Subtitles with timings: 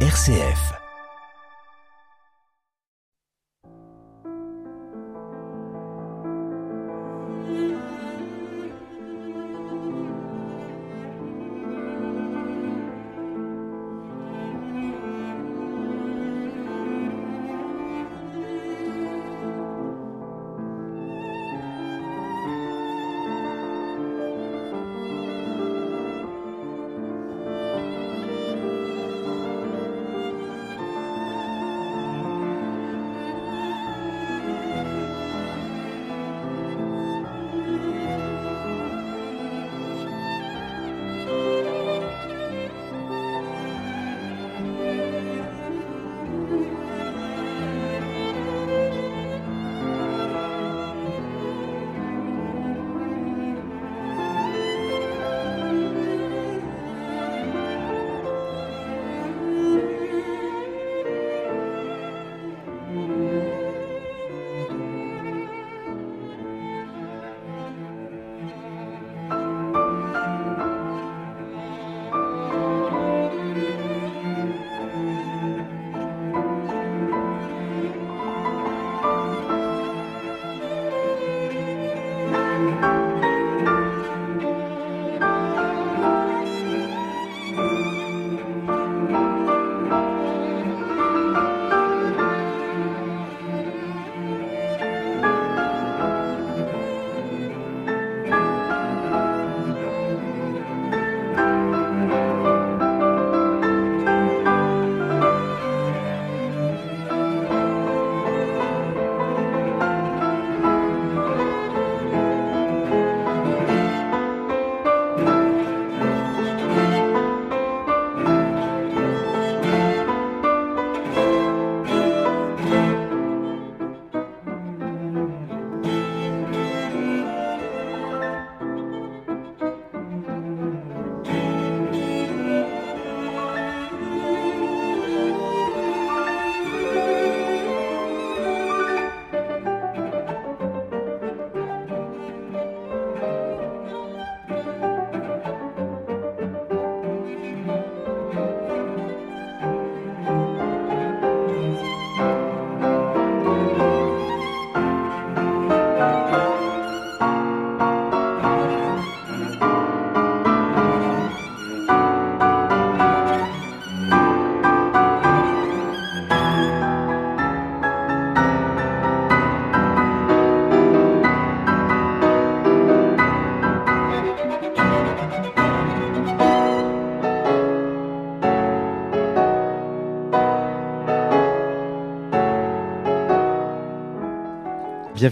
[0.00, 0.85] RCF.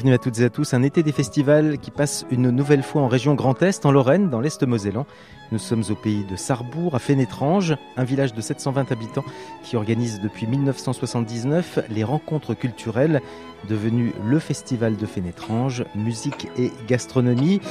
[0.04, 0.74] Bienvenue à toutes et à tous.
[0.74, 4.28] Un été des festivals qui passe une nouvelle fois en région Grand Est, en Lorraine,
[4.28, 5.06] dans l'Est mosellan.
[5.50, 9.24] Nous sommes au pays de Sarrebourg, à Fénétrange, un village de 720 habitants
[9.62, 13.22] qui organise depuis 1979 les rencontres culturelles
[13.66, 17.62] devenu le festival de Fénétrange, musique et gastronomie.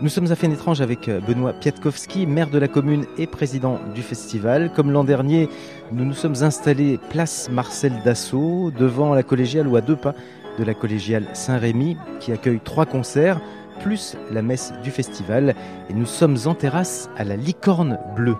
[0.00, 4.72] Nous sommes à Fénétrange avec Benoît Piatkowski, maire de la commune et président du festival.
[4.72, 5.50] Comme l'an dernier,
[5.92, 10.14] nous nous sommes installés place Marcel Dassault, devant la collégiale ou à deux pas
[10.58, 13.40] de la collégiale Saint-Rémy qui accueille trois concerts
[13.80, 15.54] plus la messe du festival
[15.90, 18.36] et nous sommes en terrasse à la Licorne Bleue.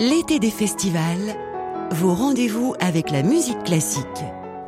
[0.00, 1.34] L'été des festivals,
[1.90, 4.04] vos rendez-vous avec la musique classique.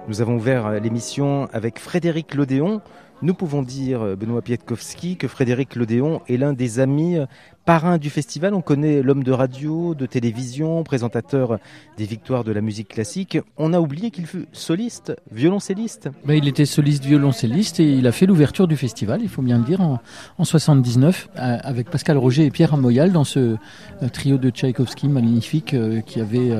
[0.08, 2.80] Nous avons ouvert l'émission avec Frédéric Lodéon.
[3.22, 7.18] Nous pouvons dire, Benoît Pietkowski, que Frédéric Lodéon est l'un des amis
[7.66, 8.54] parrain du festival.
[8.54, 11.58] On connaît l'homme de radio, de télévision, présentateur
[11.98, 13.38] des victoires de la musique classique.
[13.58, 16.08] On a oublié qu'il fut soliste, violoncelliste.
[16.28, 19.64] Il était soliste, violoncelliste et il a fait l'ouverture du festival, il faut bien le
[19.64, 19.98] dire, en,
[20.38, 25.08] en 79 euh, avec Pascal Roger et Pierre Amoyal dans ce euh, trio de Tchaïkovski
[25.08, 26.52] magnifique euh, qui avait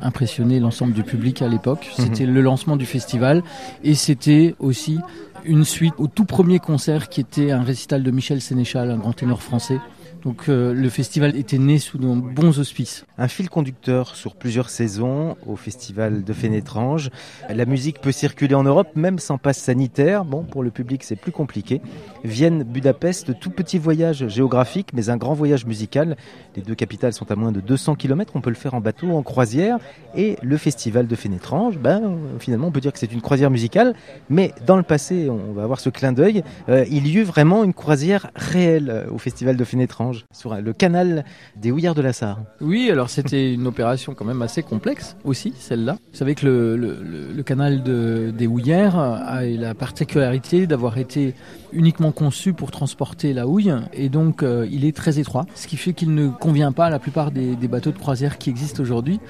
[0.00, 1.92] impressionné l'ensemble du public à l'époque.
[1.98, 2.04] Mhm.
[2.06, 3.42] C'était le lancement du festival
[3.82, 4.98] et c'était aussi
[5.44, 9.12] une suite au tout premier concert qui était un récital de Michel Sénéchal, un grand
[9.12, 9.78] ténor français.
[10.24, 13.04] Donc euh, le festival était né sous de bons auspices.
[13.18, 17.10] Un fil conducteur sur plusieurs saisons au festival de Fénétrange.
[17.50, 20.24] La musique peut circuler en Europe même sans passe sanitaire.
[20.24, 21.82] Bon, pour le public c'est plus compliqué.
[22.24, 26.16] Vienne, Budapest, tout petit voyage géographique mais un grand voyage musical.
[26.56, 29.10] Les deux capitales sont à moins de 200 km, on peut le faire en bateau,
[29.10, 29.78] en croisière.
[30.16, 33.94] Et le festival de Fénétrange, ben, finalement on peut dire que c'est une croisière musicale,
[34.30, 37.64] mais dans le passé, on va avoir ce clin d'œil, euh, il y eut vraiment
[37.64, 40.13] une croisière réelle euh, au festival de Fénétrange.
[40.32, 41.24] Sur le canal
[41.56, 42.40] des Houillards de la Sarre.
[42.60, 45.96] Oui, alors c'était une opération quand même assez complexe aussi, celle-là.
[46.12, 51.34] Vous savez que le, canal de, des Houillères a la particularité d'avoir été
[51.72, 55.76] uniquement conçu pour transporter la houille et donc euh, il est très étroit, ce qui
[55.76, 59.20] fait qu'il ne convient pas à la plupart des bateaux de croisière qui existent aujourd'hui.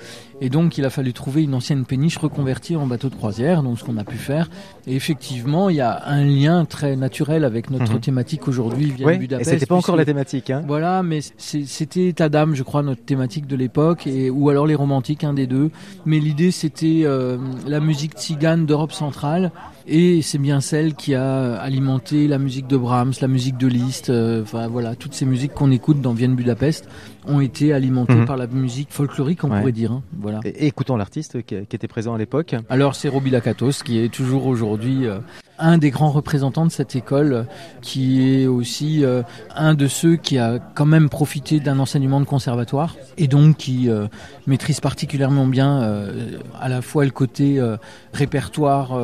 [0.41, 3.79] Et donc il a fallu trouver une ancienne péniche reconvertie en bateau de croisière, donc
[3.79, 4.51] ce qu'on a pu faire.
[4.87, 8.01] Et effectivement, il y a un lien très naturel avec notre mhm.
[8.01, 9.51] thématique aujourd'hui via oui, Budapest.
[9.51, 10.51] Et c'était pas encore la thématique.
[10.51, 10.63] Hein.
[10.67, 15.25] Voilà, mais c'était Tadam, je crois, notre thématique de l'époque, et ou alors les romantiques,
[15.25, 15.71] un des deux.
[16.07, 19.53] Mais l'idée c'était euh, la musique tzigane d'Europe centrale
[19.87, 24.09] et c'est bien celle qui a alimenté la musique de Brahms, la musique de Liszt,
[24.09, 26.89] euh, enfin voilà, toutes ces musiques qu'on écoute dans Vienne Budapest
[27.27, 28.25] ont été alimentées mhm.
[28.25, 29.93] par la musique folklorique, on pourrait dire.
[29.93, 30.41] Hein, voilà.
[30.45, 32.55] Et, écoutons l'artiste qui, qui, était présent à l'époque.
[32.69, 35.19] Alors c'est Roby Lakatos qui est toujours aujourd'hui euh,
[35.59, 37.47] un des grands représentants de cette école,
[37.81, 39.23] qui est aussi euh,
[39.55, 43.89] un de ceux qui a quand même profité d'un enseignement de conservatoire et donc qui
[43.89, 44.07] euh,
[44.47, 47.61] maîtrise particulièrement bien euh, à la fois le côté
[48.13, 48.99] répertoire,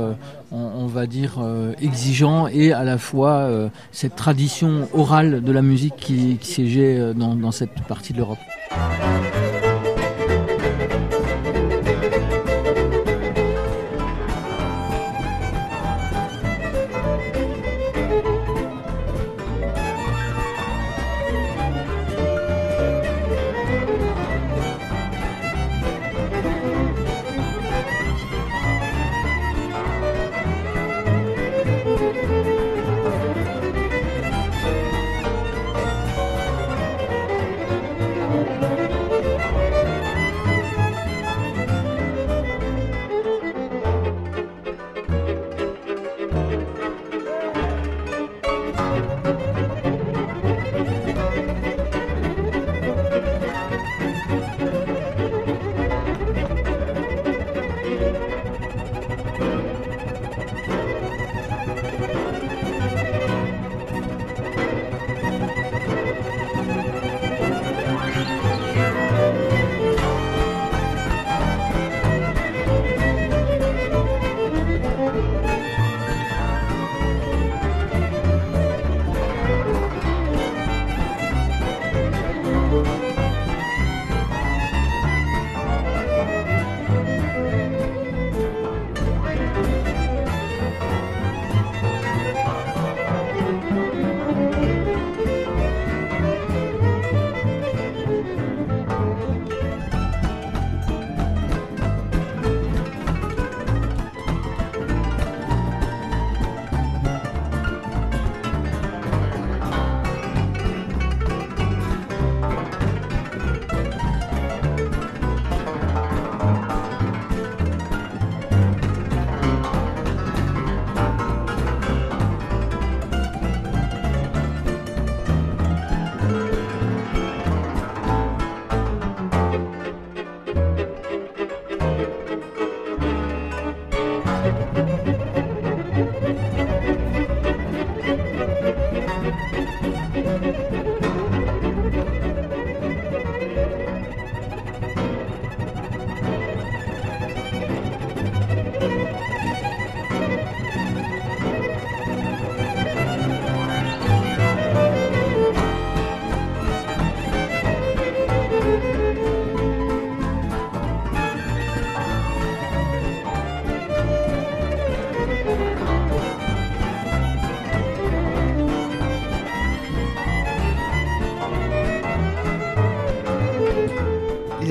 [0.51, 1.39] on, va dire
[1.81, 3.49] exigeant, et à la fois
[3.93, 8.39] cette tradition orale de la musique qui, qui siégeait dans cette partie de l'Europe.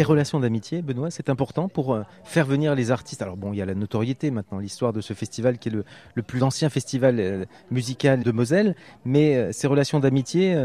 [0.10, 3.22] Relations d'amitié, Benoît, c'est important pour euh, faire venir les artistes.
[3.22, 5.86] Alors bon, il y a la notoriété maintenant, l'histoire de ce festival qui est le,
[6.16, 8.76] le plus ancien festival euh, musical de Moselle,
[9.06, 10.56] mais euh, ces relations d'amitié,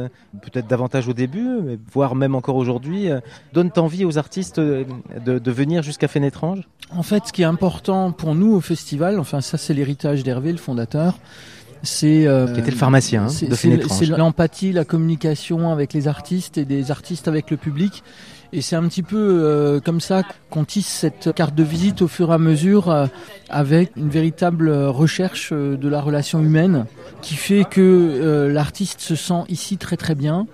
[0.43, 3.09] peut-être davantage au début, voire même encore aujourd'hui,
[3.53, 4.87] donnent envie aux artistes de,
[5.25, 9.41] de venir jusqu'à Fénétrange En fait, ce qui est important pour nous au festival, enfin
[9.41, 11.19] ça c'est l'héritage d'Hervé, le fondateur,
[11.85, 16.59] c'est euh, qui était le pharmacien hein, de C'est l'empathie, la communication avec les artistes
[16.59, 18.03] et des artistes avec le public
[18.57, 22.09] Et c'est un petit peu euh, comme ça qu'on tisse cette carte de visite au
[22.09, 23.07] fur et à mesure euh,
[23.51, 26.87] avec une véritable recherche euh, de la relation humaine
[27.21, 30.47] qui fait que l'artiste se sent ici très très bien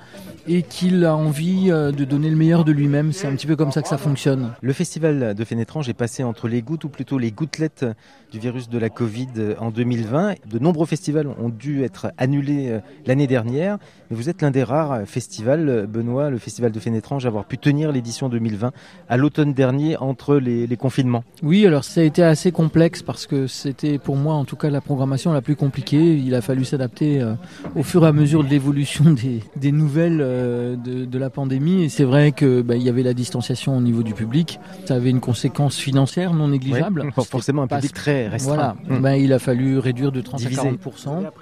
[0.48, 3.12] et qu'il a envie euh, de donner le meilleur de lui-même.
[3.12, 4.52] C'est un petit peu comme ça que ça fonctionne.
[4.60, 7.84] Le festival de Fénétrange est passé entre les gouttes, ou plutôt les gouttelettes
[8.32, 9.28] du virus de la Covid
[9.58, 10.34] en 2020.
[10.48, 13.78] De nombreux festivals ont dû être annulés euh, l'année dernière.
[14.10, 17.58] Mais vous êtes l'un des rares festivals, Benoît, le festival de Fénétrange, à avoir pu
[17.58, 18.72] tenir l'édition 2020
[19.08, 21.24] à l'automne dernier entre les, les, confinements.
[21.42, 24.70] Oui, alors ça a été assez complexe parce que c'était pour moi en tout cas
[24.70, 26.16] la programmation la plus compliquée.
[26.16, 27.34] Il a fallu s'adapter euh,
[27.74, 31.84] au fur et à mesure de l'évolution des, des nouvelles euh, de, la pandémie.
[31.84, 34.58] Et c'est vrai que bah, il y avait la distanciation au niveau du public.
[34.86, 37.10] Ça avait une conséquence financière non négligeable.
[37.28, 38.54] forcément un public très restreint.
[38.54, 38.76] Voilà.
[38.88, 39.02] Mmh.
[39.02, 40.78] Bah, il a fallu réduire de 30 à 40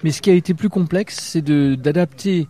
[0.03, 2.49] Mais ce qui a été plus complexe, c'est d'adapter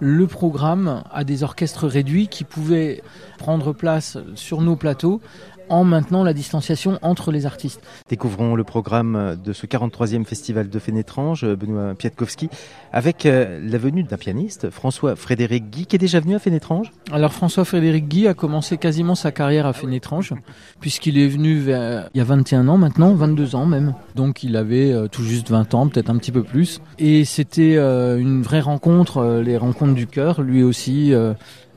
[0.00, 3.02] le programme à des orchestres réduits qui pouvaient
[3.38, 5.20] prendre place sur nos plateaux
[5.68, 7.80] en maintenant la distanciation entre les artistes.
[8.08, 12.48] Découvrons le programme de ce 43e festival de Fénétrange, Benoît Piatkowski,
[12.92, 16.92] avec euh, la venue d'un pianiste, François Frédéric Guy, qui est déjà venu à Fénétrange.
[17.10, 20.34] Alors François Frédéric Guy a commencé quasiment sa carrière à Fénétrange,
[20.80, 23.94] puisqu'il est venu il y a 21 ans maintenant, 22 ans même.
[24.14, 26.80] Donc il avait euh, tout juste 20 ans, peut-être un petit peu plus.
[26.98, 31.12] Et c'était euh, une vraie rencontre, les rencontres du cœur, lui aussi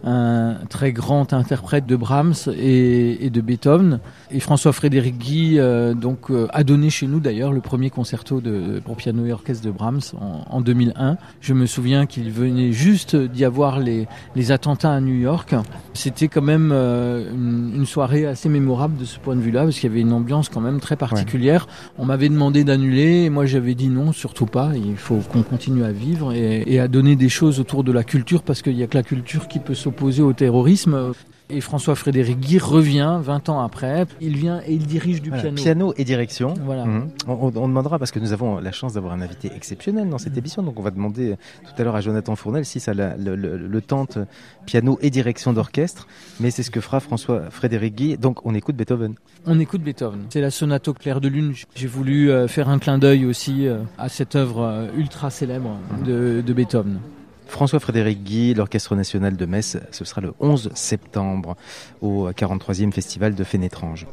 [0.03, 3.99] un très grand interprète de Brahms et, de Beethoven.
[4.31, 8.39] Et François Frédéric Guy euh, donc euh, a donné chez nous d'ailleurs le premier concerto
[8.39, 11.17] de, pour piano et orchestre de Brahms en, 2001.
[11.41, 15.55] Je me souviens qu'il venait juste d'y avoir les, les, attentats à New York.
[15.93, 19.89] C'était quand même euh, une, soirée assez mémorable de ce point de vue-là parce qu'il
[19.89, 21.67] y avait une ambiance quand même très particulière.
[21.97, 24.71] On m'avait demandé d'annuler et moi j'avais dit non, surtout pas.
[24.75, 28.03] Il faut qu'on continue à vivre et, et, à donner des choses autour de la
[28.03, 31.13] culture parce qu'il n'y a que la culture qui peut se opposé au terrorisme.
[31.49, 34.05] Et François Frédéric Guy revient 20 ans après.
[34.19, 35.55] Il vient et il dirige du piano.
[35.55, 36.53] Piano et direction.
[36.65, 36.83] Voilà.
[36.83, 37.09] Mhm.
[37.25, 40.39] On, demandera, parce que nous avons la chance d'avoir un invité exceptionnel dans cette mhm.
[40.39, 44.17] émission, donc on va demander tout à l'heure à Jonathan Fournel si ça le, tente,
[44.65, 46.05] piano et direction d'orchestre.
[46.41, 48.17] Mais c'est ce que fera François Frédéric Guy.
[48.17, 49.15] Donc on écoute Beethoven.
[49.45, 50.25] On écoute Beethoven.
[50.29, 51.53] C'est la sonate au clair de lune.
[51.75, 55.77] J'ai voulu euh, faire un clin d'œil aussi euh, à cette œuvre euh, ultra célèbre
[56.05, 56.99] de, de Beethoven.
[57.47, 61.55] François-Frédéric Guy, l'Orchestre national de Metz, ce sera le 11 septembre
[62.01, 64.07] au 43e Festival de Fénétrange.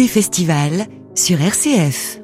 [0.00, 2.22] Des festivals sur RCF.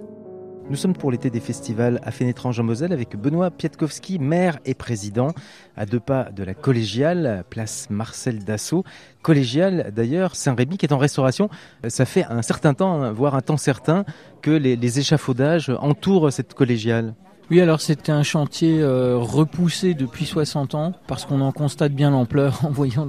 [0.71, 4.73] Nous sommes pour l'été des festivals à Fénétrange en Moselle avec Benoît Pietkowski, maire et
[4.73, 5.35] président,
[5.77, 8.83] à deux pas de la collégiale, place Marcel Dassault.
[9.21, 11.51] Collégiale, d'ailleurs, Saint-Rémy qui est en restauration.
[11.87, 14.07] Ça fait un certain temps, voire un temps certain,
[14.41, 17.15] que les échafaudages entourent cette collégiale.
[17.51, 22.11] Oui, alors c'était un chantier euh, repoussé depuis 60 ans parce qu'on en constate bien
[22.11, 23.09] l'ampleur en voyant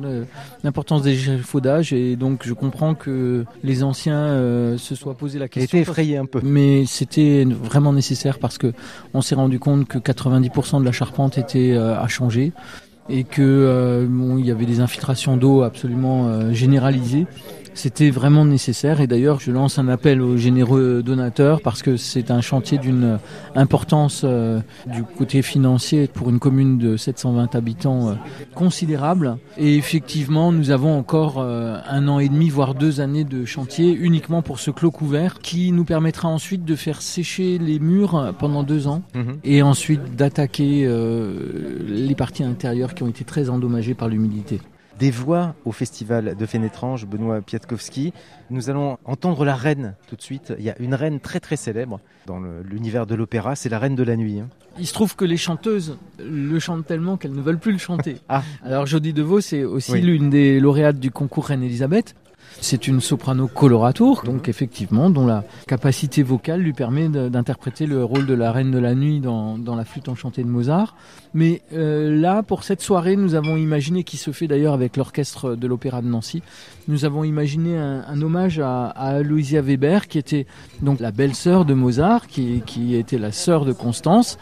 [0.64, 5.48] l'importance des échafaudages et donc je comprends que les anciens euh, se soient posé la
[5.48, 5.80] question.
[5.80, 6.40] Été effrayé un peu.
[6.44, 8.74] Mais c'était vraiment nécessaire parce que
[9.16, 12.52] on s'est rendu compte que 90% de la charpente était euh, à changer
[13.10, 17.26] et que bon, il y avait des infiltrations d'eau absolument généralisées
[17.78, 22.32] c'était vraiment nécessaire et d'ailleurs je lance un appel aux généreux donateurs parce que c'est
[22.32, 23.20] un chantier d'une
[23.56, 28.14] importance euh, du côté financier pour une commune de 720 habitants euh,
[28.56, 33.46] considérable et effectivement nous avons encore euh, un an et demi voire deux années de
[33.46, 38.34] chantier uniquement pour ce clos couvert qui nous permettra ensuite de faire sécher les murs
[38.40, 39.38] pendant deux ans Mhm.
[39.44, 40.90] et ensuite d'attaquer
[41.88, 44.60] les parties intérieures qui ont été très endommagées par l'humidité.
[45.00, 48.14] Des voix au festival de Fénétrange, Benoît Pietkowski.
[48.50, 50.54] Nous allons entendre la reine tout de suite.
[50.58, 53.96] Il y a une reine très très célèbre dans l'univers de l'opéra, c'est la reine
[53.96, 54.40] de la nuit.
[54.40, 54.48] hein.
[54.80, 58.18] Il se trouve que les chanteuses le chantent tellement qu'elles ne veulent plus le chanter.
[58.28, 58.42] Ah.
[58.64, 60.02] Alors Jodie DeVos c'est aussi Oui.
[60.02, 62.16] l'une des lauréates du concours Reine Elisabeth.
[62.60, 68.26] C'est une soprano coloratour, donc effectivement, dont la capacité vocale lui permet d'interpréter le rôle
[68.26, 70.96] de la reine de la nuit dans, dans la flûte enchantée de Mozart.
[71.34, 75.56] Mais euh, là, pour cette soirée, nous avons imaginé, qui se fait d'ailleurs avec l'orchestre
[75.56, 76.42] de l'Opéra de Nancy,
[76.88, 80.48] nous avons imaginé un, un hommage à, à Aloysia Weber, qui était
[80.82, 84.38] donc la belle-sœur de Mozart, qui, qui était la sœur de Constance,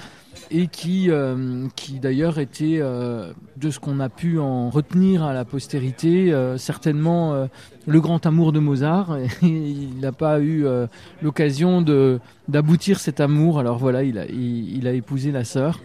[0.52, 5.34] et qui, euh, qui d'ailleurs était, euh, de ce qu'on a pu en retenir à
[5.34, 7.46] la postérité, euh, certainement euh,
[7.88, 9.18] le grand amour de Mozart.
[9.44, 10.88] Et il n'a pas eu euh,
[11.22, 13.60] l'occasion de d'aboutir cet amour.
[13.60, 15.80] Alors voilà, il a, il, il a épousé la sœur.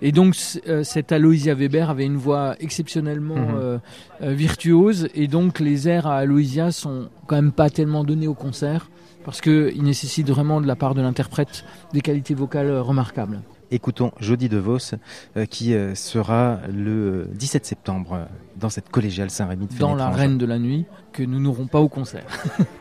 [0.00, 0.36] Et donc
[0.68, 3.34] euh, cette Aloysia Weber avait une voix exceptionnellement
[4.20, 4.34] Mhm.
[4.34, 5.08] virtuose.
[5.14, 8.90] Et donc les airs à Aloysia sont quand même pas tellement donnés au concert
[9.24, 13.40] parce qu'ils nécessitent vraiment de la part de l'interprète des qualités vocales remarquables.
[13.70, 14.94] Écoutons Jodie DeVos
[15.36, 18.24] euh, qui euh, sera le 17 septembre euh,
[18.56, 20.16] dans cette collégiale Saint-Rémy de dans la Fénétrange.
[20.16, 22.24] Reine de la Nuit que nous n'aurons pas au concert.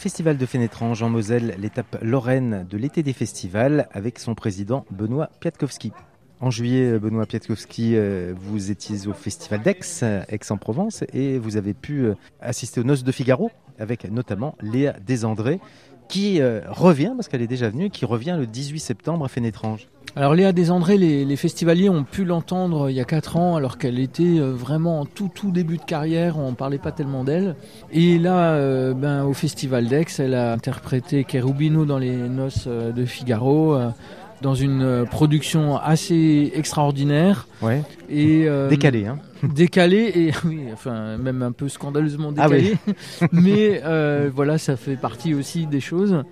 [0.00, 5.28] festival de Fénétrange en Moselle, l'étape lorraine de l'été des festivals, avec son président Benoît
[5.40, 5.92] Piatkowski.
[6.40, 12.04] En juillet, Benoît Piatkowski, euh, vous étiez au festival d'Aix, Aix-en-Provence, et vous avez pu
[12.04, 15.60] euh, assister aux Noces de Figaro, avec notamment Léa Desandré,
[16.10, 19.86] qui euh, revient, parce qu'elle est déjà venue, qui revient le 18 septembre à Fénétrange.
[20.16, 23.78] Alors Léa Desandré, les, les festivaliers ont pu l'entendre il y a 4 ans alors
[23.78, 27.22] qu'elle était euh, vraiment en tout tout début de carrière, on ne parlait pas tellement
[27.22, 27.54] d'elle.
[27.92, 33.04] Et là, euh, ben, au Festival d'Aix, elle a interprété Cherubino dans les noces de
[33.06, 33.78] Figaro.
[34.42, 37.46] dans une production assez extraordinaire.
[37.62, 37.82] Ouais.
[38.08, 42.74] Et, décalée, hein décalé et oui, enfin même un peu scandaleusement décalé.
[42.86, 43.28] Ah oui.
[43.32, 46.22] mais euh, voilà, ça fait partie aussi des choses.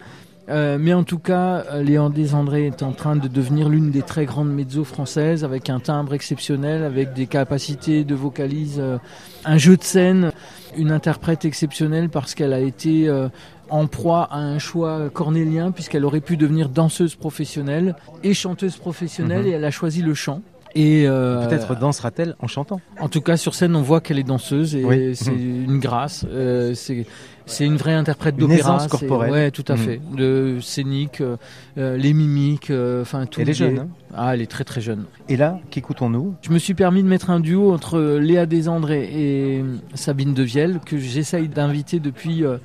[0.51, 4.25] Euh, mais en tout cas, Léon Desandré est en train de devenir l'une des très
[4.25, 8.97] grandes mezzo françaises, avec un timbre exceptionnel, avec des capacités de vocalise, euh,
[9.45, 10.33] un jeu de scène,
[10.75, 13.29] une interprète exceptionnelle parce qu'elle a été euh,
[13.69, 19.43] en proie à un choix cornélien, puisqu'elle aurait pu devenir danseuse professionnelle et chanteuse professionnelle,
[19.43, 19.49] Mhm.
[19.49, 20.41] et elle a choisi le chant.
[20.81, 22.81] Et euh, Peut-être dansera-t-elle en chantant.
[23.01, 25.17] en tout cas, sur scène, on voit qu'elle est danseuse et Oui.
[25.17, 26.25] c'est une grâce.
[26.31, 27.05] Euh, c'est
[27.49, 28.87] c'est une vraie interprète d'opéra.
[28.89, 29.31] corporelle.
[29.33, 29.79] Ouais, tout à Mhm.
[29.79, 30.01] fait.
[30.17, 31.37] De scénique, euh,
[31.79, 33.41] euh, les mimiques, euh, enfin tout.
[33.41, 33.79] Elle est jeune.
[33.81, 33.89] hein.
[34.15, 35.05] Ah, elle est très très jeune.
[35.29, 36.35] Et là, qu'écoutons-nous?
[36.43, 40.97] Je me suis permis de mettre un duo entre Léa Desandré et Sabine Devielle que
[40.97, 42.57] j'essaye d'inviter depuis euh,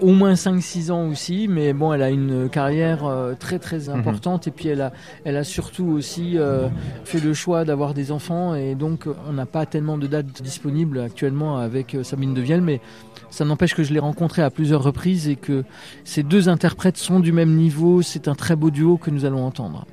[0.00, 1.46] au moins 5-6 ans aussi.
[1.48, 4.92] Mais bon, elle a une carrière euh, très très importante et puis elle a,
[5.24, 6.68] elle a surtout aussi euh,
[7.04, 10.40] fait le choix d'avoir des enfants et donc euh, on n'a pas tellement de dates
[10.42, 12.62] disponibles actuellement avec euh, Sabine Devielle.
[12.62, 12.80] Mais
[13.30, 15.64] ça n'empêche que je l'ai rencontrée à plusieurs reprises et que
[16.04, 18.02] ces deux interprètes sont du même niveau.
[18.02, 19.86] C'est un très beau duo que nous allons entendre.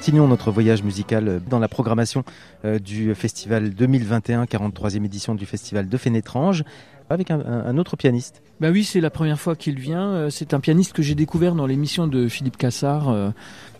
[0.00, 2.24] Continuons notre voyage musical dans la programmation
[2.64, 6.64] euh, du festival 2021, 43e édition du festival de Fénétrange,
[7.10, 8.40] avec un, autre pianiste.
[8.60, 10.06] Bah oui, c'est la première fois qu'il vient.
[10.08, 13.28] Euh, C'est un pianiste que j'ai découvert dans l'émission de Philippe Cassard euh,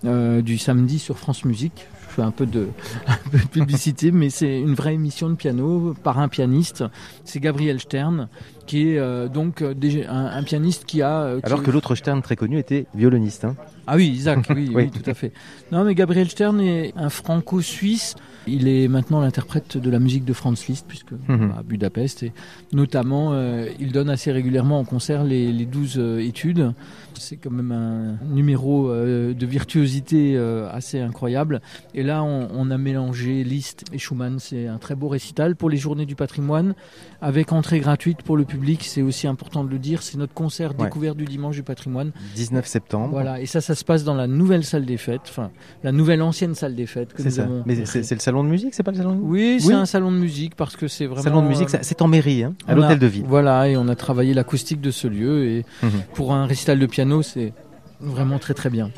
[0.05, 1.87] euh, du samedi sur France Musique.
[2.11, 2.69] Je fais un peu de,
[3.07, 6.85] un peu de publicité, mais c'est une vraie émission de piano par un pianiste.
[7.25, 8.29] C'est Gabriel Stern,
[8.67, 9.75] qui est euh, donc euh,
[10.09, 11.21] un, un pianiste qui a...
[11.23, 13.45] euh, qui- Alors que l'autre Stern très connu était violoniste.
[13.47, 13.55] hein.
[13.93, 15.33] Ah oui, Isaac, oui, tout à fait.
[15.73, 18.15] Non, mais Gabriel Stern est un franco-suisse.
[18.47, 21.55] Il est maintenant l'interprète de la musique de Franz Liszt, puisque Mhm.
[21.59, 22.33] à Budapest, et
[22.73, 26.73] notamment, euh, il donne assez régulièrement en concert les, les 12 euh, études.
[27.21, 31.61] C'est quand même un numéro euh, de virtuosité euh, assez incroyable.
[31.95, 34.39] Et là, on, on a mélangé Liszt et Schumann.
[34.39, 36.75] C'est un très beau récital pour les Journées du patrimoine,
[37.21, 38.85] avec entrée gratuite pour le public.
[38.85, 40.03] C'est aussi important de le dire.
[40.03, 40.85] C'est notre concert Ouais.
[40.87, 42.13] découvert du dimanche du patrimoine.
[42.37, 43.09] 19 septembre.
[43.11, 45.51] Voilà, et ça, ça se passe dans la nouvelle salle des fêtes, enfin,
[45.83, 47.43] la nouvelle ancienne salle des fêtes que C'est nous ça.
[47.43, 47.63] avons.
[47.67, 49.75] Mais c'est le salon de musique, c'est pas le salon de musique Oui, c'est Oui.
[49.75, 51.23] un salon de musique parce que c'est vraiment.
[51.23, 53.25] Salon de musique, c'est en mairie, hein, à l'hôtel de ville.
[53.27, 55.45] Voilà, et on a travaillé l'acoustique de ce lieu.
[55.49, 55.91] Et Mhm.
[56.15, 57.53] pour un récital de piano, c'est
[58.01, 58.91] vraiment très très bien.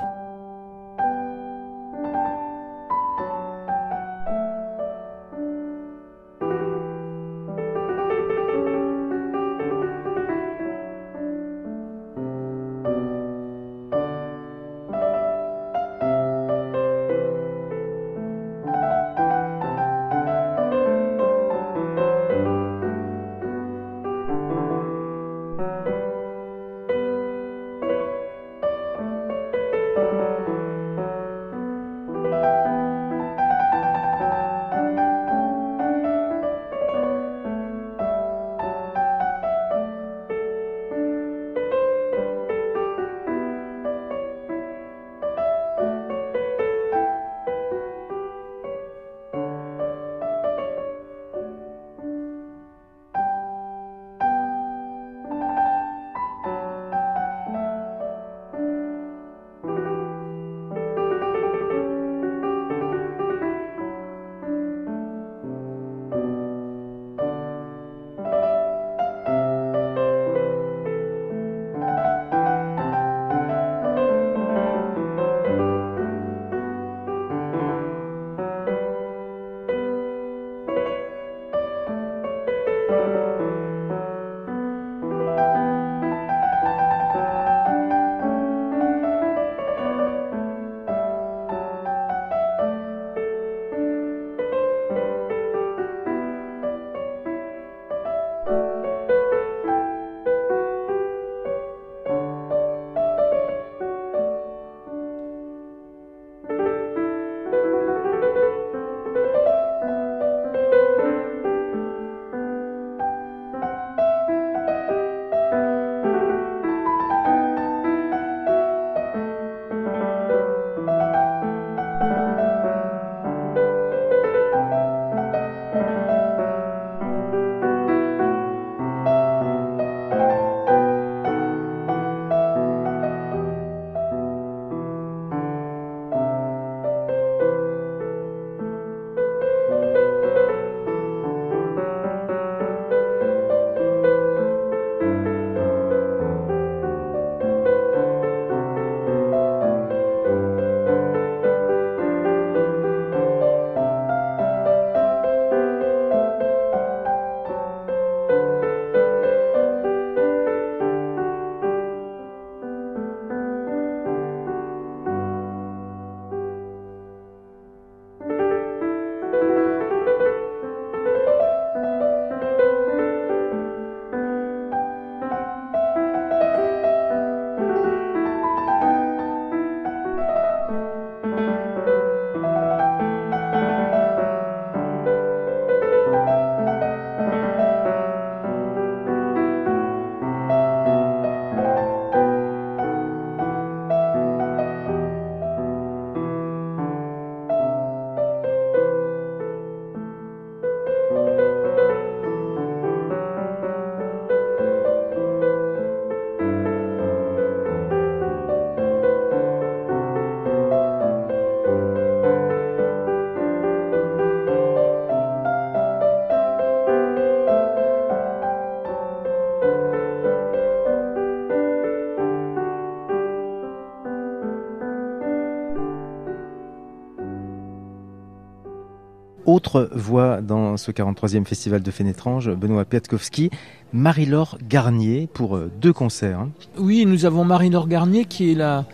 [229.44, 233.50] Autre voix dans ce 43e festival de Fénétrange, Benoît Piatkowski,
[233.92, 236.38] Marie-Laure Garnier pour euh, deux concerts.
[236.38, 236.50] hein.
[236.78, 238.84] Oui, nous avons Marie-Laure Garnier qui est la,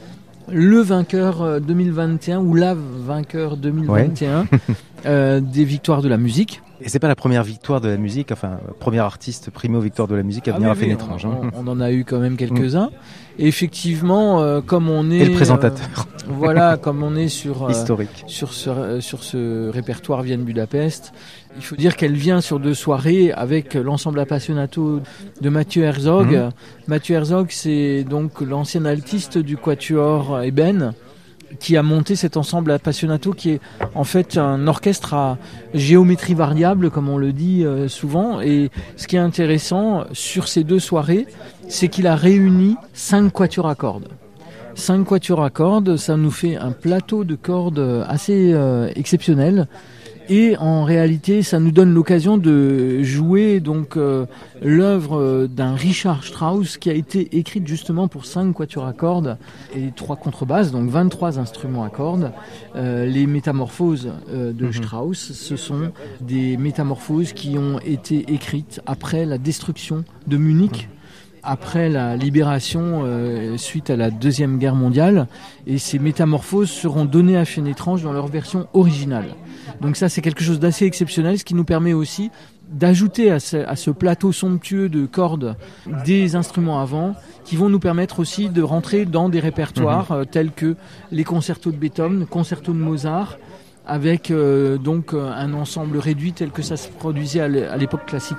[0.50, 4.46] le vainqueur euh, 2021 ou la vainqueur 2021
[5.06, 6.62] euh, des victoires de la musique.
[6.80, 9.80] Et c'est pas la première victoire de la musique, enfin, euh, premier artiste primé aux
[9.80, 11.26] victoires de la musique à Ah venir oui, à Fénétrange.
[11.26, 11.50] on, hein.
[11.54, 12.90] on- on en a eu quand même quelques-uns.
[13.38, 17.64] Et effectivement, euh, comme on est Et le présentateur euh, voilà, comme on est sur
[17.64, 18.24] euh, historique.
[18.26, 21.12] sur ce, euh, sur ce répertoire Vienne Budapest.
[21.56, 25.00] Il faut dire qu'elle vient sur deux soirées avec l'ensemble appassionato
[25.40, 26.32] de Mathieu Herzog.
[26.32, 26.50] Mhm.
[26.86, 30.92] Mathieu Herzog, c'est donc l'ancien altiste du quatuor Eben
[31.60, 33.60] qui a monté cet ensemble appassionato qui est
[33.94, 35.38] en fait un orchestre à
[35.72, 40.78] géométrie variable comme on le dit souvent et ce qui est intéressant sur ces deux
[40.78, 41.26] soirées
[41.68, 44.08] c'est qu'il a réuni cinq quatuors à cordes
[44.74, 49.66] cinq quatuors à cordes, ça nous fait un plateau de cordes assez euh, exceptionnel.
[50.30, 54.26] Et en réalité, ça nous donne l'occasion de jouer donc euh,
[54.62, 59.38] l'œuvre d'un Richard Strauss qui a été écrite justement pour cinq quatuors à cordes
[59.74, 62.32] et trois contrebasses, donc 23 instruments à cordes.
[62.76, 64.72] Euh, les métamorphoses euh, de Mhm.
[64.74, 70.90] Strauss, ce sont des métamorphoses qui ont été écrites après la destruction de Munich.
[71.50, 75.28] Après la libération euh, suite à la Deuxième Guerre mondiale,
[75.66, 79.28] et ces métamorphoses seront données à Chaîne étrange dans leur version originale.
[79.80, 82.30] Donc ça, c'est quelque chose d'assez exceptionnel, ce qui nous permet aussi
[82.70, 85.56] d'ajouter à ce, à ce plateau somptueux de cordes
[86.04, 87.14] des instruments avant,
[87.46, 90.76] qui vont nous permettre aussi de rentrer dans des répertoires euh, tels que
[91.12, 93.38] les concertos de Beethoven, concertos de Mozart,
[93.86, 98.36] avec euh, donc un ensemble réduit tel que ça se produisait à l'époque classique.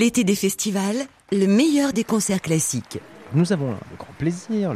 [0.00, 0.96] L'été des festivals,
[1.30, 3.00] le meilleur des concerts classiques.
[3.34, 4.74] Nous avons le grand plaisir,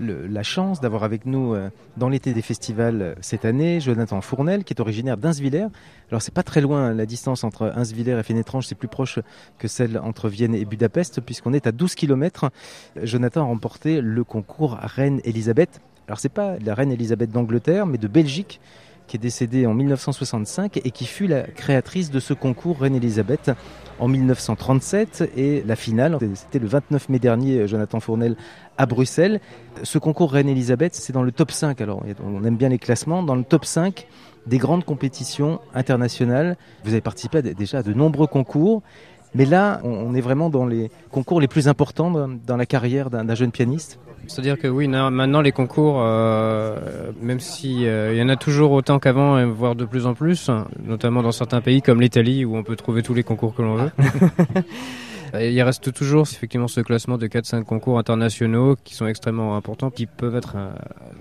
[0.00, 4.64] la chance d'avoir avec nous euh, dans l'été des festivals euh, cette année Jonathan Fournel,
[4.64, 5.68] qui est originaire d'Inswiller.
[6.10, 9.20] Alors c'est pas très loin, la distance entre Inswiller et Fénétrange, c'est plus proche
[9.60, 12.50] que celle entre Vienne et Budapest, puisqu'on est à 12 km.
[13.00, 15.80] Jonathan a remporté le concours Reine Elisabeth.
[16.08, 18.60] Alors c'est pas la Reine Elisabeth d'Angleterre, mais de Belgique
[19.06, 23.50] qui est décédée en 1965 et qui fut la créatrice de ce concours Reine Elisabeth
[24.00, 28.36] en 1937 et la finale, c'était le 29 mai dernier, Jonathan Fournel
[28.78, 29.40] à Bruxelles.
[29.82, 33.22] Ce concours Reine Elisabeth, c'est dans le top 5, alors on aime bien les classements,
[33.22, 34.06] dans le top 5
[34.46, 36.56] des grandes compétitions internationales.
[36.84, 38.82] Vous avez participé déjà à de nombreux concours,
[39.34, 43.34] mais là, on est vraiment dans les concours les plus importants dans- la carrière d'un
[43.34, 43.98] jeune pianiste.
[44.28, 48.72] C'est-à-dire que oui, na- maintenant les concours, euh, même si euh, y en a toujours
[48.72, 50.50] autant qu'avant, voire de plus en plus,
[50.84, 53.74] notamment dans certains pays comme l'Italie où on peut trouver tous les concours que l'on
[53.76, 53.90] veut.
[55.40, 60.06] Il reste toujours effectivement ce classement de 4-5 concours internationaux qui sont extrêmement importants, qui
[60.06, 60.70] peuvent être euh,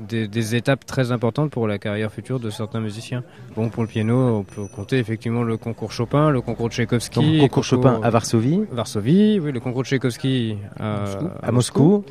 [0.08, 3.24] des, des étapes très importantes pour la carrière future de certains musiciens.
[3.56, 7.34] Bon, pour le piano, on peut compter effectivement le concours Chopin, le concours Tchaïkovski, Donc,
[7.34, 11.06] le concours Chopin à Varsovie, Varsovie, oui, le concours Tchaïkovski à,
[11.41, 12.06] à Moscou.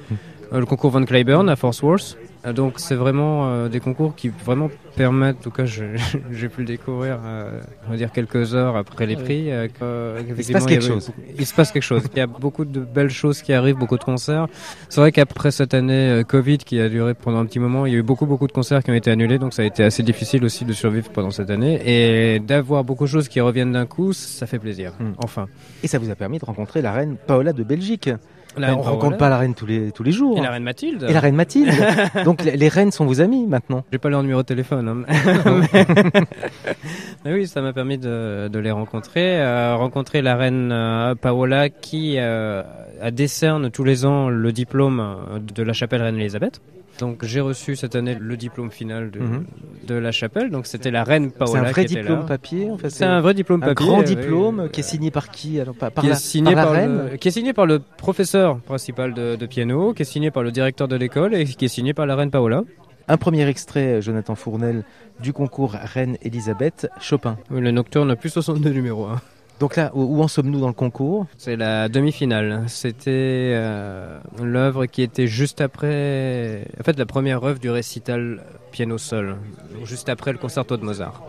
[0.58, 2.16] Le concours Von Cliburn à Fort Worth.
[2.44, 5.64] Euh, Donc c'est vraiment euh, des concours qui vraiment permettent, en tout cas
[6.32, 9.50] j'ai pu le découvrir, euh, on va dire quelques heures après les prix.
[9.52, 11.12] euh, euh, Il se passe quelque avait chose.
[11.38, 12.02] Il se passe quelque chose.
[12.12, 14.48] Il y a beaucoup de belles choses qui arrivent, beaucoup de concerts.
[14.88, 17.92] C'est vrai qu'après cette année euh, Covid qui a duré pendant un petit moment, il
[17.92, 19.84] y a eu beaucoup beaucoup de concerts qui ont été annulés, donc ça a été
[19.84, 21.80] assez difficile aussi de survivre pendant cette année.
[21.86, 24.92] Et d'avoir beaucoup de choses qui reviennent d'un coup, ça fait plaisir.
[24.98, 25.12] Mm.
[25.18, 25.46] Enfin.
[25.84, 28.10] Et ça vous a permis de rencontrer la reine Paola de Belgique.
[28.56, 30.36] Là, on reine rencontre Paola pas la reine tous les, tous les jours.
[30.38, 31.06] Et la reine Mathilde.
[31.08, 31.72] Et la reine Mathilde.
[32.24, 33.84] Donc les, les reines sont vos amies maintenant.
[33.92, 35.04] J'ai pas leur numéro de téléphone.
[35.08, 35.64] hein.
[37.24, 39.40] Mais oui, ça m'a permis de, de les rencontrer.
[39.40, 42.62] Euh, rencontrer la reine euh, Paola qui euh,
[43.00, 46.60] a décerne tous les ans le diplôme euh, de la chapelle Reine Elisabeth.
[46.98, 49.44] Donc j'ai reçu cette année le diplôme final de, Mhm.
[49.86, 50.50] de la chapelle.
[50.50, 52.24] Donc c'était la reine C'est Paola un vrai qui était diplôme là.
[52.26, 52.70] papier.
[52.70, 53.86] En fait, C'est un vrai diplôme un papier.
[53.86, 54.04] grand oui.
[54.04, 56.72] diplôme qui est signé par qui Alors par, par qui la, est signé par par,
[56.74, 57.08] la reine.
[57.12, 60.42] le, qui est signé par le professeur principal de, de piano, qui est signé par
[60.42, 62.62] le directeur de l'école et qui est signé par la reine Paola.
[63.08, 64.84] Un premier extrait, Jonathan Fournel,
[65.20, 67.36] du concours Reine Elisabeth Chopin.
[67.50, 69.20] Le nocturne plus 62 numéro 1.
[69.62, 72.64] Donc là, où, en sommes-nous dans le concours C'est la demi-finale.
[72.66, 78.42] C'était euh, l'œuvre qui était juste après, en fait, la première œuvre du récital
[78.72, 79.36] piano donc
[79.84, 81.22] juste après le concerto de Mozart.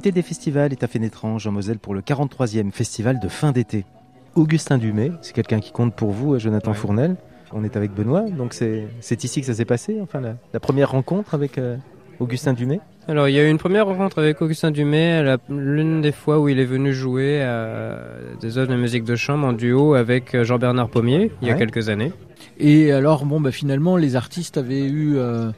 [0.00, 3.84] L'été des festivals est à Fénétrange en Moselle pour le 43e festival de fin d'été.
[4.34, 6.76] Augustin Dumay, c'est quelqu'un qui compte pour vous, Jonathan Ouais.
[6.78, 7.16] Fournel.
[7.52, 10.58] On est avec Benoît, donc c'est c'est ici que ça s'est passé, enfin la, la
[10.58, 11.76] première rencontre avec euh,
[12.18, 12.80] Augustin Dumay.
[13.08, 16.48] Alors, il y a eu une première rencontre avec Augustin Dumay, l'une des fois où
[16.48, 17.98] il est venu jouer à
[18.40, 21.54] des œuvres de musique de chambre en duo avec euh, Jean-Bernard Pommier, il y a
[21.54, 21.58] Ouais.
[21.58, 22.12] quelques années.
[22.58, 25.50] Et alors, bon, bah, finalement, les artistes avaient eu euh,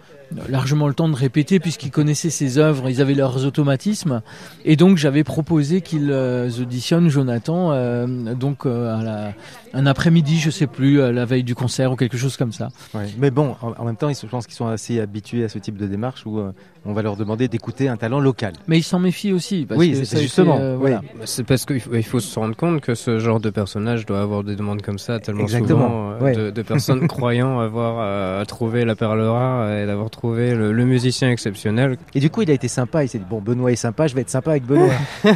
[0.49, 4.23] largement le temps de répéter puisqu'ils connaissaient ses œuvres, ils avaient leurs automatismes.
[4.65, 9.33] Et donc, j'avais proposé qu'ils euh, auditionnent Jonathan, euh, donc euh, à la,
[9.75, 12.69] un après-midi, je sais plus, à la veille du concert ou quelque chose comme ça.
[12.95, 13.07] Ouais.
[13.19, 15.59] Mais bon, en, en même temps, ils je pense qu'ils sont assez habitués à ce
[15.59, 16.53] type de démarche où euh,
[16.85, 18.53] on va leur demander d'écouter un talent local.
[18.69, 19.67] Mais ils s'en méfient aussi.
[19.67, 20.77] Parce Oui, que c'est- justement, oui.
[20.79, 21.03] voilà.
[21.25, 24.21] C'est parce qu'il faut, il faut se rendre compte que ce genre de personnage doit
[24.21, 26.37] avoir des demandes comme ça tellement Exactement, souvent euh, ouais.
[26.37, 30.85] de, de personnes croyant avoir euh, trouvé la perle rare et d'avoir trouvé le, le
[30.85, 31.97] musicien exceptionnel.
[32.15, 33.05] Et du coup, il a été sympa.
[33.05, 34.89] Il s'est dit bon, Benoît est sympa, je vais être sympa avec Benoît.
[35.25, 35.31] Non,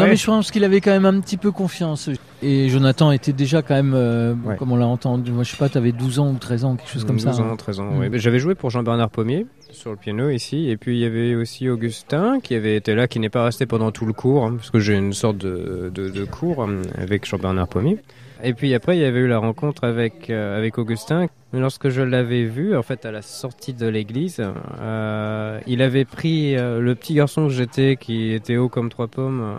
[0.00, 0.08] Ouais.
[0.08, 2.10] mais je pense qu'il avait quand même un petit peu confiance.
[2.42, 4.56] Et Jonathan était déjà quand même, euh, Ouais.
[4.56, 6.90] comme on l'a entendu, moi je sais pas, t'avais 12 ans ou 13 ans, quelque
[6.90, 7.42] chose comme 12 ça.
[7.42, 7.56] ans, hein.
[7.56, 7.84] 13 ans.
[7.84, 7.98] Mm.
[8.00, 8.08] ouais.
[8.08, 11.34] Mais J'avais joué pour Jean-Bernard Pommier sur le piano ici, et puis il y avait
[11.34, 14.54] aussi Augustin qui avait été là, qui n'est pas resté pendant tout le cours, hein,
[14.56, 17.98] parce que j'ai une sorte de, de, de cours euh, avec Jean-Bernard Pommier.
[18.44, 21.28] Et puis après, il y avait eu la rencontre avec, euh, avec Augustin.
[21.52, 24.42] Lorsque je l'avais vu, en fait, à la sortie de l'église,
[24.80, 29.06] euh, il avait pris euh, le petit garçon que j'étais, qui était haut comme trois
[29.06, 29.58] pommes,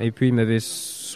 [0.00, 0.60] et puis il m'avait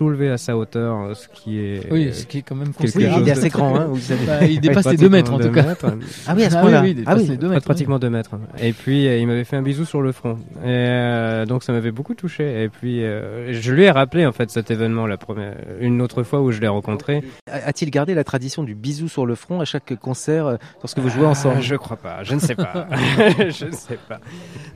[0.00, 1.92] soulevé à sa hauteur, euh, ce qui est...
[1.92, 3.22] Oui, ce qui est quand même considérable.
[3.22, 3.76] il est assez grand.
[3.76, 4.24] Hein, vous savez.
[4.24, 5.62] Bah, il dépasse les pratiquement 2 mètres en deux tout cas.
[5.62, 5.86] mètres.
[6.26, 6.80] Ah oui, à ce Ah point-là.
[6.82, 7.28] oui, ah dépasse oui.
[7.28, 7.64] les 2 Pas mètres.
[7.66, 8.30] pratiquement 2 mètres.
[8.58, 10.38] Et puis euh, il m'avait fait un bisou sur le front.
[10.62, 12.62] Et euh, donc ça m'avait beaucoup touché.
[12.62, 16.22] Et puis euh, je lui ai rappelé en fait cet événement la première, une autre
[16.22, 17.22] fois où je l'ai rencontré.
[17.46, 21.26] A-t-il gardé la tradition du bisou sur le front à chaque concert lorsque vous jouez
[21.26, 21.56] ensemble?
[21.58, 22.22] Ah, Je crois pas.
[22.22, 22.86] Je ne sais pas.
[23.50, 24.18] je ne sais pas.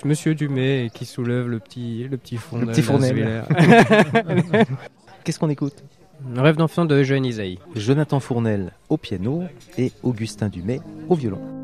[0.05, 2.59] Monsieur Dumay qui soulève le petit le petit fond.
[2.59, 2.83] Le petit.
[5.25, 5.83] Qu'est-ce qu'on écoute
[6.37, 7.59] Rêve d'enfant de Eugène Isaïe.
[7.75, 9.43] Jonathan Fournel au piano
[9.79, 11.64] et Augustin Dumay au violon.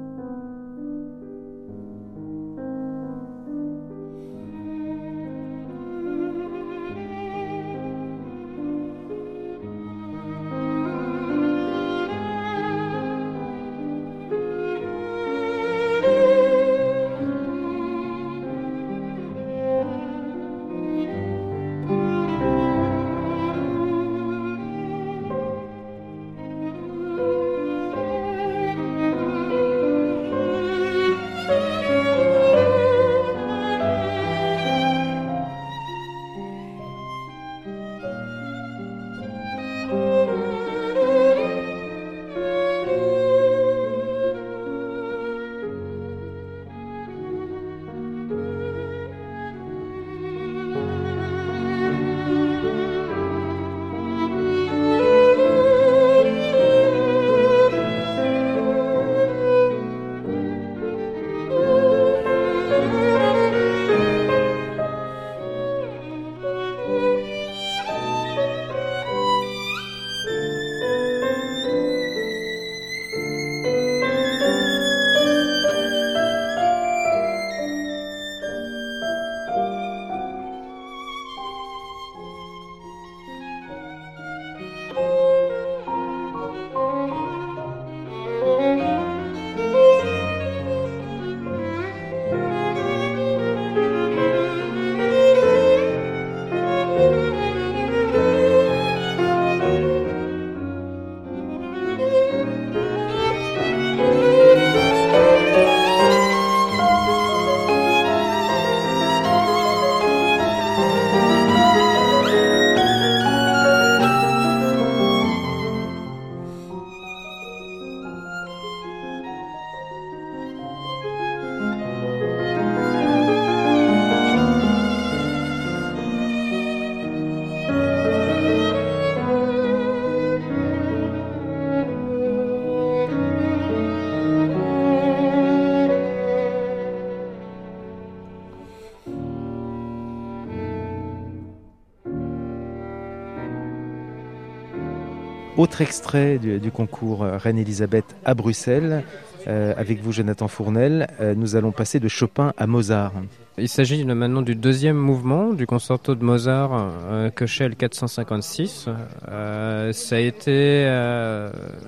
[145.60, 149.04] Autre extrait du, concours euh, Reine-Elisabeth à Bruxelles.
[149.46, 153.12] Euh, avec vous, Jonathan Fournel, euh, nous allons passer de Chopin à Mozart.
[153.58, 158.86] Il s'agit maintenant du deuxième mouvement du concerto de Mozart, euh, Köchel 456.
[159.28, 160.86] Euh, ça a été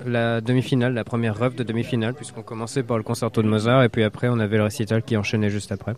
[0.05, 3.89] la demi-finale, la première œuvre de demi-finale, puisqu'on commençait par le concerto de Mozart et
[3.89, 5.95] puis après on avait le récital qui enchaînait juste après.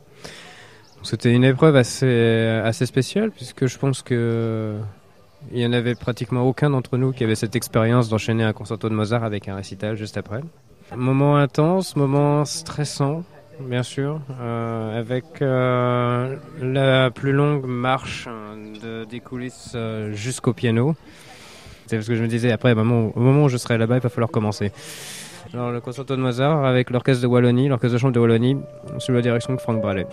[1.04, 4.78] C'était une épreuve assez spéciale, puisque je pense que
[5.52, 8.90] il y en avait pratiquement aucun d'entre nous qui avait cette expérience d'enchaîner un concerto
[8.90, 10.42] de Mozart avec un récital juste après.
[10.96, 13.24] Moment intense, moment stressant,
[13.60, 18.28] bien sûr, euh, avec euh, la plus longue marche
[18.82, 20.96] de, des coulisses euh, jusqu'au piano.
[21.88, 24.10] C'est parce que je me disais, après, au moment où je serai là-bas, il va
[24.10, 24.72] falloir commencer.
[25.54, 28.58] Alors, le concerto de Mozart avec l'orchestre de Wallonie, l'orchestre de chambre de Wallonie,
[28.98, 30.08] sous la direction de Franck Bralet.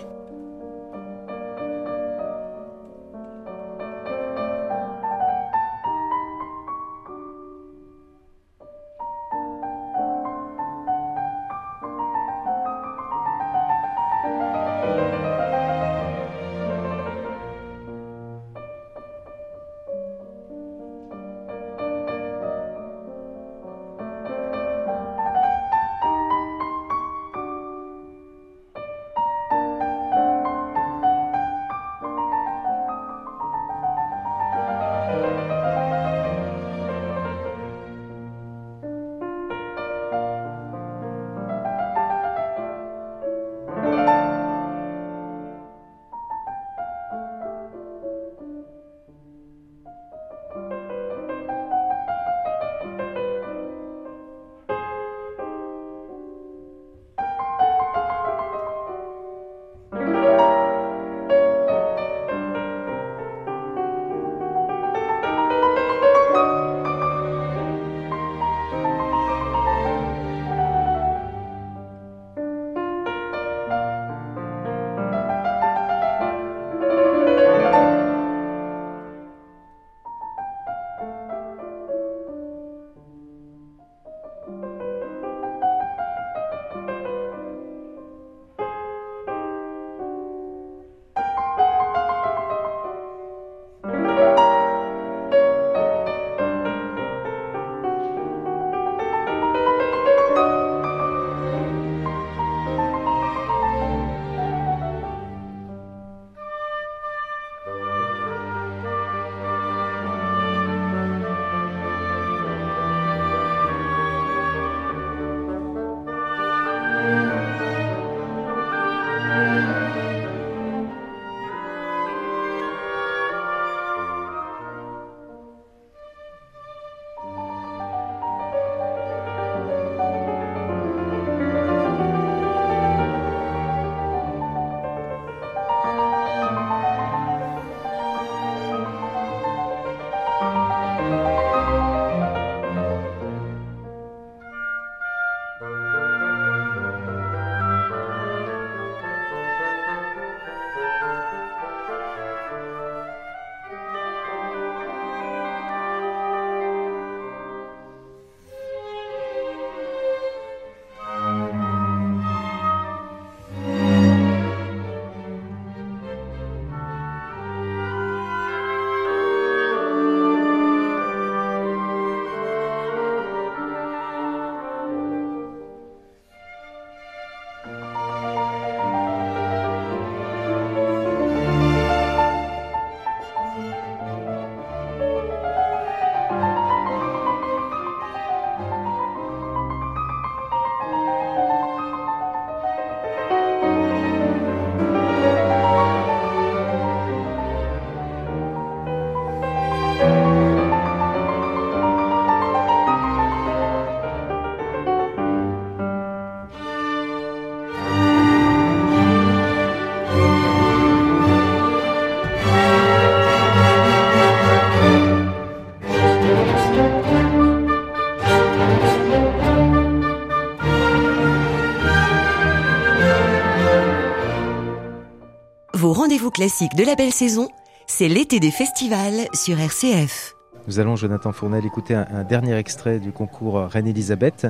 [226.33, 227.49] Classiques de la belle saison,
[227.87, 230.35] c'est l'été des festivals sur RCF.
[230.66, 234.47] Nous allons, Jonathan Fournel, écouter un, un dernier extrait du concours Reine-Elisabeth.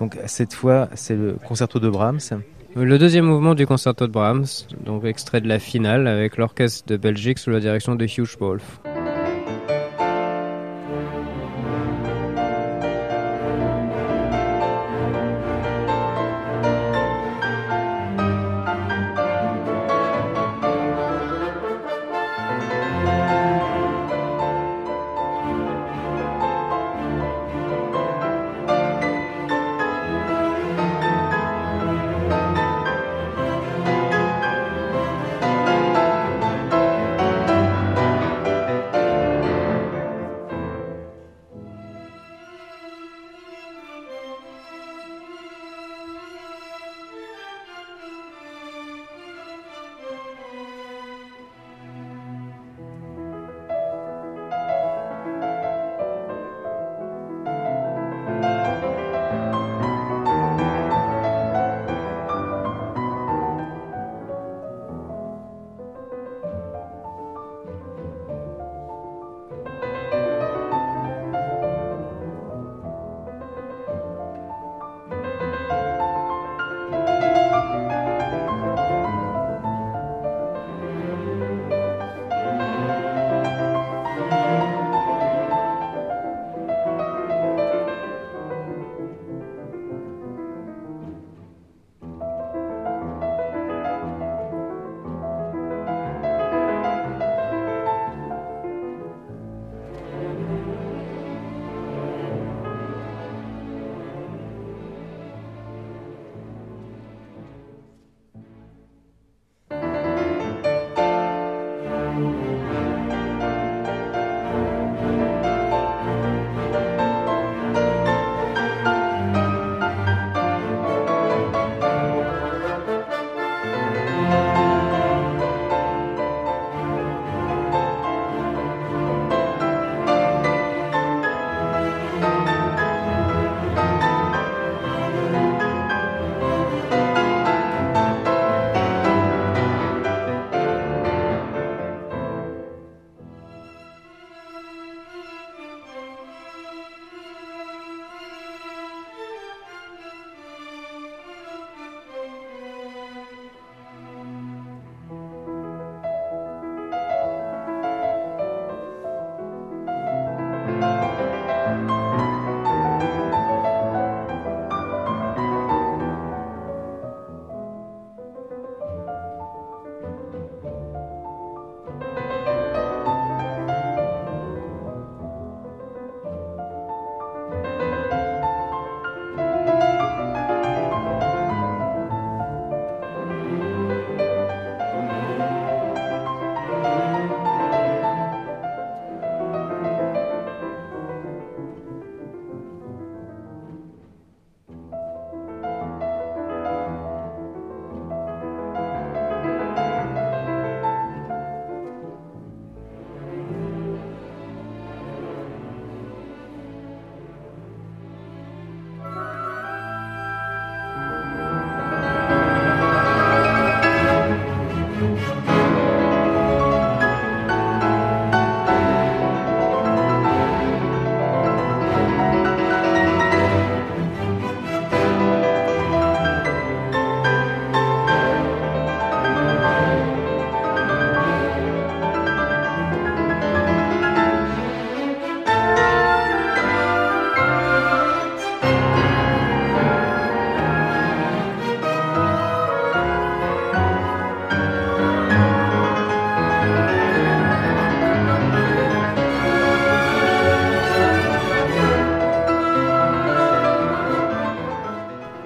[0.00, 2.42] Donc cette fois, c'est le concerto de Brahms.
[2.74, 4.46] Le deuxième mouvement du concerto de Brahms,
[4.84, 8.80] donc extrait de la finale avec l'orchestre de Belgique sous la direction de Hugh Wolf.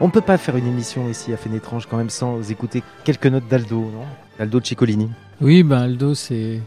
[0.07, 3.26] On ne peut pas faire une émission ici à Fénétrange quand même sans écouter quelques
[3.26, 4.04] notes d'Aldo, non?
[4.38, 5.09] Aldo Ciccolini.
[5.40, 6.61] Oui, ben Aldo, c'est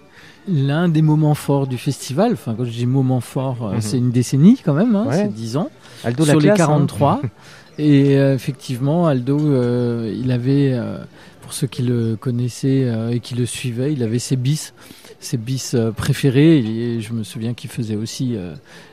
[0.46, 2.34] l'un des moments forts du festival.
[2.34, 3.82] Enfin, quand je dis moment fort, euh, Mhm.
[3.82, 5.16] c'est une décennie quand même, hein, Ouais.
[5.16, 5.70] c'est 10 ans.
[6.04, 6.66] Aldo la sur les classe, hein.
[6.66, 7.22] 43.
[7.78, 10.98] Et euh, effectivement, Aldo, euh, il avait, euh,
[11.42, 14.74] pour ceux qui le connaissaient euh, et qui le suivaient, il avait ses bis,
[15.22, 16.58] ses bis préférés.
[16.58, 18.36] Et je me souviens qu'il faisait aussi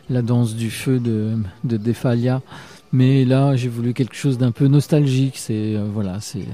[0.08, 1.32] la danse du feu de,
[1.64, 2.42] de Defalia.
[2.96, 5.34] Mais là, j'ai voulu quelque chose d'un peu nostalgique.
[5.36, 6.46] C'est euh, voilà, c'est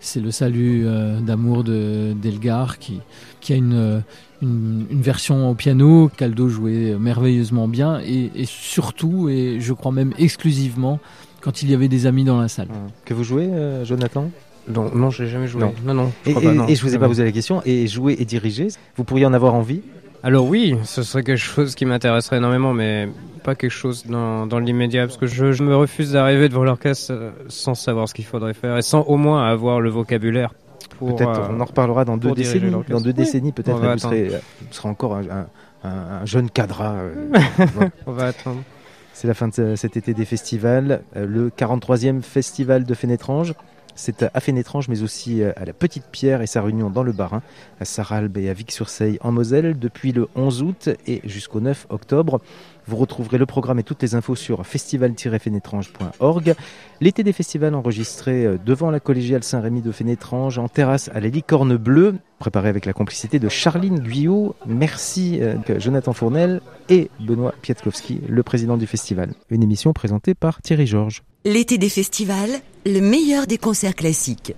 [0.00, 2.98] c'est le salut euh, d'amour de d'Elgar qui
[3.40, 4.00] qui a une euh,
[4.42, 9.92] une, une version au piano qu'Aldo jouait merveilleusement bien et, et surtout et je crois
[9.92, 10.98] même exclusivement
[11.40, 12.68] quand il y avait des amis dans la salle.
[12.72, 12.88] Hein.
[13.04, 14.30] Que vous jouez, euh, Jonathan?
[14.68, 15.60] Non, non, j'ai jamais joué.
[15.62, 15.72] Non.
[15.86, 16.12] Non, non.
[16.24, 16.66] je et, crois pas, et- non.
[16.66, 17.62] et je vous ai pas posé la question.
[17.64, 18.66] Et jouer et diriger,
[18.96, 19.82] vous pourriez en avoir envie?
[20.22, 23.08] Alors oui, ce serait quelque chose qui m'intéresserait énormément, mais
[23.44, 27.12] pas quelque chose dans, dans l'immédiat, parce que je, je me refuse d'arriver devant l'orchestre
[27.12, 30.52] euh, sans savoir ce qu'il faudrait faire et sans au moins avoir le vocabulaire.
[30.98, 32.72] pour, Peut-être, euh, on en reparlera dans deux décennies.
[32.88, 33.14] Dans deux Oui.
[33.14, 35.46] décennies, peut-être, vous serez, euh, vous serez encore un, un-
[35.88, 36.94] un- un jeune cadra.
[36.94, 37.28] euh.
[38.06, 38.62] On va attendre.
[39.12, 41.02] C'est la fin de ce- cet été des festivals.
[41.14, 43.54] Le 43e festival de Fénétrange.
[43.96, 47.12] C'est à Fénétrange, mais aussi euh, à la Petite Pierre et sa réunion dans le
[47.12, 47.42] Bas-Rhin,
[47.80, 52.40] à Saralbe et à Vic-sur-Seille en Moselle, depuis le 11 août et jusqu'au 9 octobre.
[52.88, 56.54] Vous retrouverez le programme et toutes les infos sur festival-fénétrange.org.
[57.00, 61.28] L'été des festivals enregistré euh, devant la collégiale Saint-Rémy de Fénétrange, en terrasse à la
[61.28, 64.54] Licorne Bleue, préparé avec la complicité de Charline Guyot.
[64.66, 69.34] Merci euh, Jonathan Fournel et Benoît Pietkowski, le président du festival.
[69.50, 71.22] Une émission présentée par Thierry Georges.
[71.44, 74.54] L'été des festivals, le meilleur des concerts classiques.